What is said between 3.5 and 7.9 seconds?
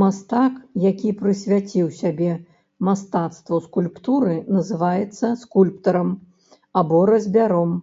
скульптуры, называецца скульптарам або разьбяром.